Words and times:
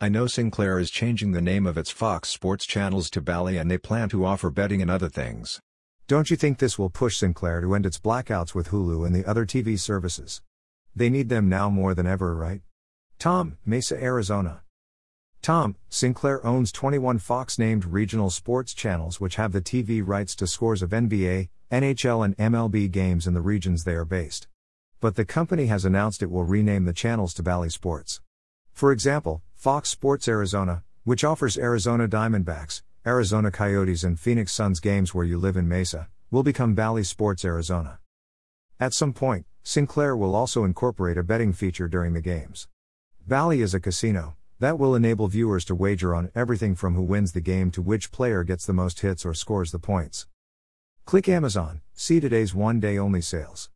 I 0.00 0.08
know 0.08 0.26
Sinclair 0.26 0.80
is 0.80 0.90
changing 0.90 1.30
the 1.30 1.40
name 1.40 1.64
of 1.64 1.78
its 1.78 1.92
Fox 1.92 2.28
Sports 2.28 2.66
channels 2.66 3.08
to 3.10 3.20
Bally 3.20 3.56
and 3.56 3.70
they 3.70 3.78
plan 3.78 4.08
to 4.08 4.24
offer 4.24 4.50
betting 4.50 4.82
and 4.82 4.90
other 4.90 5.08
things. 5.08 5.60
Don't 6.08 6.28
you 6.28 6.36
think 6.36 6.58
this 6.58 6.76
will 6.76 6.90
push 6.90 7.18
Sinclair 7.18 7.60
to 7.60 7.72
end 7.76 7.86
its 7.86 8.00
blackouts 8.00 8.52
with 8.52 8.70
Hulu 8.70 9.06
and 9.06 9.14
the 9.14 9.24
other 9.24 9.46
TV 9.46 9.78
services? 9.78 10.42
They 10.96 11.08
need 11.08 11.28
them 11.28 11.48
now 11.48 11.70
more 11.70 11.94
than 11.94 12.04
ever, 12.04 12.34
right? 12.34 12.62
Tom, 13.20 13.58
Mesa, 13.64 14.02
Arizona. 14.02 14.62
Tom, 15.40 15.76
Sinclair 15.88 16.44
owns 16.44 16.72
21 16.72 17.20
Fox 17.20 17.60
named 17.60 17.84
regional 17.84 18.30
sports 18.30 18.74
channels 18.74 19.20
which 19.20 19.36
have 19.36 19.52
the 19.52 19.62
TV 19.62 20.02
rights 20.04 20.34
to 20.34 20.48
scores 20.48 20.82
of 20.82 20.90
NBA, 20.90 21.48
NHL, 21.70 22.24
and 22.24 22.36
MLB 22.38 22.90
games 22.90 23.28
in 23.28 23.34
the 23.34 23.40
regions 23.40 23.84
they 23.84 23.94
are 23.94 24.04
based. 24.04 24.48
But 25.00 25.14
the 25.14 25.24
company 25.24 25.66
has 25.66 25.84
announced 25.84 26.24
it 26.24 26.30
will 26.32 26.42
rename 26.42 26.86
the 26.86 26.92
channels 26.92 27.32
to 27.34 27.44
Bally 27.44 27.70
Sports. 27.70 28.20
For 28.78 28.92
example, 28.92 29.42
Fox 29.56 29.88
Sports 29.88 30.28
Arizona, 30.28 30.84
which 31.02 31.24
offers 31.24 31.58
Arizona 31.58 32.06
Diamondbacks, 32.06 32.82
Arizona 33.04 33.50
Coyotes, 33.50 34.04
and 34.04 34.20
Phoenix 34.20 34.52
Suns 34.52 34.78
games 34.78 35.12
where 35.12 35.24
you 35.24 35.36
live 35.36 35.56
in 35.56 35.66
Mesa, 35.66 36.06
will 36.30 36.44
become 36.44 36.76
Bally 36.76 37.02
Sports 37.02 37.44
Arizona. 37.44 37.98
At 38.78 38.94
some 38.94 39.12
point, 39.12 39.46
Sinclair 39.64 40.16
will 40.16 40.36
also 40.36 40.62
incorporate 40.62 41.18
a 41.18 41.24
betting 41.24 41.52
feature 41.52 41.88
during 41.88 42.12
the 42.12 42.20
games. 42.20 42.68
Bally 43.26 43.62
is 43.62 43.74
a 43.74 43.80
casino 43.80 44.36
that 44.60 44.78
will 44.78 44.94
enable 44.94 45.26
viewers 45.26 45.64
to 45.64 45.74
wager 45.74 46.14
on 46.14 46.30
everything 46.36 46.76
from 46.76 46.94
who 46.94 47.02
wins 47.02 47.32
the 47.32 47.40
game 47.40 47.72
to 47.72 47.82
which 47.82 48.12
player 48.12 48.44
gets 48.44 48.64
the 48.64 48.72
most 48.72 49.00
hits 49.00 49.26
or 49.26 49.34
scores 49.34 49.72
the 49.72 49.80
points. 49.80 50.28
Click 51.04 51.28
Amazon, 51.28 51.80
see 51.94 52.20
today's 52.20 52.54
one 52.54 52.78
day 52.78 52.96
only 52.96 53.22
sales. 53.22 53.70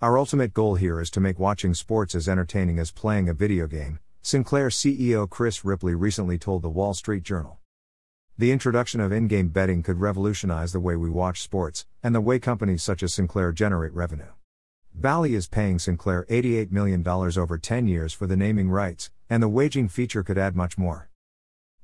Our 0.00 0.16
ultimate 0.16 0.54
goal 0.54 0.76
here 0.76 1.00
is 1.00 1.10
to 1.10 1.20
make 1.20 1.40
watching 1.40 1.74
sports 1.74 2.14
as 2.14 2.28
entertaining 2.28 2.78
as 2.78 2.92
playing 2.92 3.28
a 3.28 3.34
video 3.34 3.66
game, 3.66 3.98
Sinclair 4.22 4.68
CEO 4.68 5.28
Chris 5.28 5.64
Ripley 5.64 5.94
recently 5.94 6.36
told 6.36 6.60
the 6.60 6.68
Wall 6.68 6.92
Street 6.92 7.22
Journal. 7.22 7.58
The 8.36 8.52
introduction 8.52 9.00
of 9.00 9.12
in 9.12 9.28
game 9.28 9.48
betting 9.48 9.82
could 9.82 9.98
revolutionize 9.98 10.72
the 10.72 10.78
way 10.80 10.94
we 10.94 11.08
watch 11.08 11.40
sports, 11.40 11.86
and 12.02 12.14
the 12.14 12.20
way 12.20 12.38
companies 12.38 12.82
such 12.82 13.02
as 13.02 13.14
Sinclair 13.14 13.50
generate 13.50 13.94
revenue. 13.94 14.32
Bally 14.94 15.34
is 15.34 15.48
paying 15.48 15.78
Sinclair 15.78 16.26
$88 16.28 16.70
million 16.70 17.06
over 17.08 17.56
10 17.56 17.88
years 17.88 18.12
for 18.12 18.26
the 18.26 18.36
naming 18.36 18.68
rights, 18.68 19.10
and 19.30 19.42
the 19.42 19.48
waging 19.48 19.88
feature 19.88 20.22
could 20.22 20.36
add 20.36 20.54
much 20.54 20.76
more. 20.76 21.08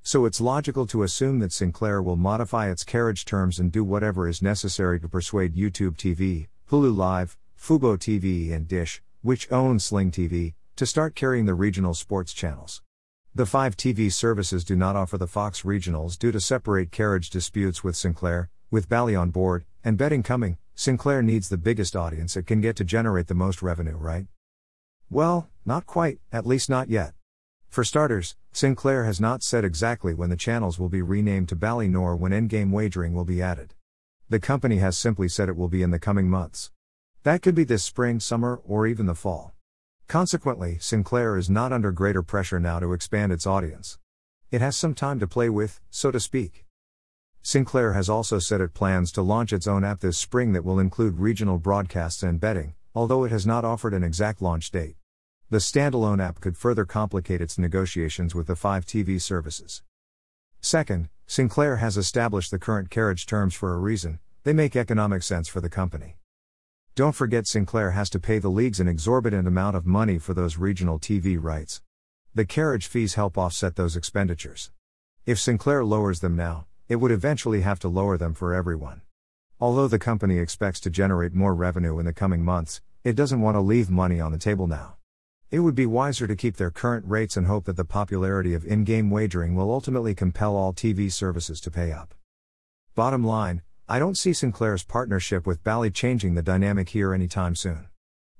So 0.02 0.26
it's 0.26 0.40
logical 0.40 0.86
to 0.88 1.04
assume 1.04 1.38
that 1.38 1.52
Sinclair 1.52 2.02
will 2.02 2.16
modify 2.16 2.68
its 2.68 2.84
carriage 2.84 3.24
terms 3.24 3.58
and 3.58 3.72
do 3.72 3.82
whatever 3.82 4.28
is 4.28 4.42
necessary 4.42 5.00
to 5.00 5.08
persuade 5.08 5.56
YouTube 5.56 5.96
TV, 5.96 6.48
Hulu 6.70 6.94
Live, 6.94 7.38
Fubo 7.58 7.96
TV, 7.96 8.52
and 8.52 8.68
Dish, 8.68 9.00
which 9.22 9.50
owns 9.50 9.86
Sling 9.86 10.10
TV, 10.10 10.52
to 10.76 10.84
start 10.84 11.14
carrying 11.14 11.46
the 11.46 11.54
regional 11.54 11.94
sports 11.94 12.34
channels. 12.34 12.82
The 13.34 13.46
five 13.46 13.78
TV 13.78 14.12
services 14.12 14.62
do 14.62 14.76
not 14.76 14.94
offer 14.94 15.16
the 15.16 15.26
Fox 15.26 15.62
regionals 15.62 16.18
due 16.18 16.30
to 16.30 16.38
separate 16.38 16.92
carriage 16.92 17.30
disputes 17.30 17.82
with 17.82 17.96
Sinclair, 17.96 18.50
with 18.70 18.86
Bally 18.86 19.16
on 19.16 19.30
board, 19.30 19.64
and 19.82 19.96
betting 19.96 20.22
coming, 20.22 20.58
Sinclair 20.74 21.22
needs 21.22 21.48
the 21.48 21.56
biggest 21.56 21.96
audience 21.96 22.36
it 22.36 22.46
can 22.46 22.60
get 22.60 22.76
to 22.76 22.84
generate 22.84 23.28
the 23.28 23.34
most 23.34 23.62
revenue, 23.62 23.96
right? 23.96 24.26
Well, 25.08 25.48
not 25.64 25.86
quite, 25.86 26.18
at 26.30 26.46
least 26.46 26.68
not 26.68 26.90
yet. 26.90 27.14
For 27.70 27.82
starters, 27.82 28.36
Sinclair 28.52 29.04
has 29.04 29.18
not 29.18 29.42
said 29.42 29.64
exactly 29.64 30.12
when 30.12 30.28
the 30.28 30.36
channels 30.36 30.78
will 30.78 30.90
be 30.90 31.00
renamed 31.00 31.48
to 31.48 31.56
Bally 31.56 31.88
nor 31.88 32.16
when 32.16 32.34
in-game 32.34 32.70
wagering 32.70 33.14
will 33.14 33.24
be 33.24 33.40
added. 33.40 33.72
The 34.28 34.40
company 34.40 34.76
has 34.76 34.98
simply 34.98 35.30
said 35.30 35.48
it 35.48 35.56
will 35.56 35.68
be 35.68 35.82
in 35.82 35.90
the 35.90 35.98
coming 35.98 36.28
months. 36.28 36.70
That 37.22 37.40
could 37.40 37.54
be 37.54 37.64
this 37.64 37.82
spring, 37.82 38.20
summer, 38.20 38.60
or 38.62 38.86
even 38.86 39.06
the 39.06 39.14
fall. 39.14 39.55
Consequently, 40.08 40.78
Sinclair 40.78 41.36
is 41.36 41.50
not 41.50 41.72
under 41.72 41.90
greater 41.90 42.22
pressure 42.22 42.60
now 42.60 42.78
to 42.78 42.92
expand 42.92 43.32
its 43.32 43.46
audience. 43.46 43.98
It 44.52 44.60
has 44.60 44.76
some 44.76 44.94
time 44.94 45.18
to 45.18 45.26
play 45.26 45.48
with, 45.48 45.80
so 45.90 46.12
to 46.12 46.20
speak. 46.20 46.64
Sinclair 47.42 47.92
has 47.92 48.08
also 48.08 48.38
said 48.38 48.60
it 48.60 48.72
plans 48.72 49.10
to 49.12 49.22
launch 49.22 49.52
its 49.52 49.66
own 49.66 49.84
app 49.84 50.00
this 50.00 50.16
spring 50.16 50.52
that 50.52 50.64
will 50.64 50.78
include 50.78 51.18
regional 51.18 51.58
broadcasts 51.58 52.22
and 52.22 52.38
betting, 52.38 52.74
although 52.94 53.24
it 53.24 53.32
has 53.32 53.46
not 53.46 53.64
offered 53.64 53.94
an 53.94 54.04
exact 54.04 54.40
launch 54.40 54.70
date. 54.70 54.94
The 55.50 55.58
standalone 55.58 56.22
app 56.22 56.40
could 56.40 56.56
further 56.56 56.84
complicate 56.84 57.40
its 57.40 57.58
negotiations 57.58 58.32
with 58.32 58.46
the 58.46 58.56
five 58.56 58.86
TV 58.86 59.20
services. 59.20 59.82
Second, 60.60 61.08
Sinclair 61.26 61.76
has 61.76 61.96
established 61.96 62.52
the 62.52 62.60
current 62.60 62.90
carriage 62.90 63.26
terms 63.26 63.54
for 63.54 63.74
a 63.74 63.78
reason, 63.78 64.20
they 64.44 64.52
make 64.52 64.76
economic 64.76 65.24
sense 65.24 65.48
for 65.48 65.60
the 65.60 65.68
company. 65.68 66.16
Don't 66.96 67.12
forget 67.12 67.46
Sinclair 67.46 67.90
has 67.90 68.08
to 68.08 68.18
pay 68.18 68.38
the 68.38 68.48
leagues 68.48 68.80
an 68.80 68.88
exorbitant 68.88 69.46
amount 69.46 69.76
of 69.76 69.84
money 69.84 70.16
for 70.16 70.32
those 70.32 70.56
regional 70.56 70.98
TV 70.98 71.36
rights. 71.38 71.82
The 72.34 72.46
carriage 72.46 72.86
fees 72.86 73.16
help 73.16 73.36
offset 73.36 73.76
those 73.76 73.96
expenditures. 73.96 74.70
If 75.26 75.38
Sinclair 75.38 75.84
lowers 75.84 76.20
them 76.20 76.36
now, 76.36 76.64
it 76.88 76.96
would 76.96 77.10
eventually 77.10 77.60
have 77.60 77.78
to 77.80 77.88
lower 77.88 78.16
them 78.16 78.32
for 78.32 78.54
everyone. 78.54 79.02
Although 79.60 79.88
the 79.88 79.98
company 79.98 80.38
expects 80.38 80.80
to 80.80 80.90
generate 80.90 81.34
more 81.34 81.54
revenue 81.54 81.98
in 81.98 82.06
the 82.06 82.14
coming 82.14 82.42
months, 82.42 82.80
it 83.04 83.14
doesn't 83.14 83.42
want 83.42 83.56
to 83.56 83.60
leave 83.60 83.90
money 83.90 84.18
on 84.18 84.32
the 84.32 84.38
table 84.38 84.66
now. 84.66 84.96
It 85.50 85.58
would 85.58 85.74
be 85.74 85.84
wiser 85.84 86.26
to 86.26 86.34
keep 86.34 86.56
their 86.56 86.70
current 86.70 87.04
rates 87.06 87.36
and 87.36 87.46
hope 87.46 87.66
that 87.66 87.76
the 87.76 87.84
popularity 87.84 88.54
of 88.54 88.64
in 88.64 88.84
game 88.84 89.10
wagering 89.10 89.54
will 89.54 89.70
ultimately 89.70 90.14
compel 90.14 90.56
all 90.56 90.72
TV 90.72 91.12
services 91.12 91.60
to 91.60 91.70
pay 91.70 91.92
up. 91.92 92.14
Bottom 92.94 93.22
line, 93.22 93.60
I 93.88 94.00
don't 94.00 94.18
see 94.18 94.32
Sinclair's 94.32 94.82
partnership 94.82 95.46
with 95.46 95.62
Bally 95.62 95.92
changing 95.92 96.34
the 96.34 96.42
dynamic 96.42 96.88
here 96.88 97.14
anytime 97.14 97.54
soon. 97.54 97.86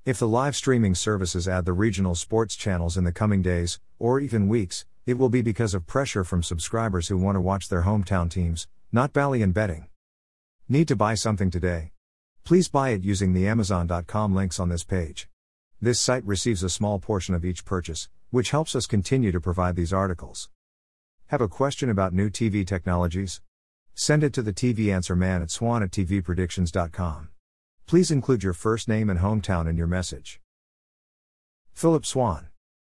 If 0.03 0.19
the 0.19 0.27
live 0.27 0.57
streaming 0.57 0.93
services 0.93 1.47
add 1.47 1.63
the 1.63 1.71
regional 1.71 2.15
sports 2.15 2.53
channels 2.53 2.97
in 2.97 3.05
the 3.05 3.13
coming 3.13 3.41
days, 3.41 3.79
or 3.97 4.19
even 4.19 4.49
weeks, 4.49 4.83
it 5.05 5.17
will 5.17 5.29
be 5.29 5.41
because 5.41 5.73
of 5.73 5.87
pressure 5.87 6.25
from 6.25 6.43
subscribers 6.43 7.07
who 7.07 7.17
want 7.17 7.37
to 7.37 7.41
watch 7.41 7.69
their 7.69 7.83
hometown 7.83 8.29
teams, 8.29 8.67
not 8.91 9.13
Bally 9.13 9.41
and 9.41 9.53
betting. 9.53 9.87
Need 10.67 10.89
to 10.89 10.97
buy 10.97 11.15
something 11.15 11.49
today? 11.49 11.93
Please 12.43 12.67
buy 12.67 12.89
it 12.89 13.05
using 13.05 13.31
the 13.31 13.47
Amazon.com 13.47 14.35
links 14.35 14.59
on 14.59 14.67
this 14.67 14.83
page. 14.83 15.29
This 15.81 15.97
site 15.97 16.25
receives 16.25 16.61
a 16.61 16.69
small 16.69 16.99
portion 16.99 17.33
of 17.33 17.45
each 17.45 17.63
purchase, 17.63 18.09
which 18.31 18.51
helps 18.51 18.75
us 18.75 18.85
continue 18.85 19.31
to 19.31 19.39
provide 19.39 19.77
these 19.77 19.93
articles. 19.93 20.49
Have 21.27 21.39
a 21.39 21.47
question 21.47 21.89
about 21.89 22.13
new 22.13 22.29
TV 22.29 22.67
technologies? 22.67 23.39
Send 23.99 24.23
it 24.23 24.31
to 24.33 24.43
the 24.43 24.53
TV 24.53 24.93
Answer 24.93 25.15
Man 25.15 25.41
at 25.41 25.49
swan 25.49 25.81
at 25.81 25.89
tvpredictions.com. 25.89 27.29
Please 27.87 28.11
include 28.11 28.43
your 28.43 28.53
first 28.53 28.87
name 28.87 29.09
and 29.09 29.21
hometown 29.21 29.67
in 29.67 29.75
your 29.75 29.87
message. 29.87 30.39
Phillip 31.73 32.05
Swann. 32.05 32.49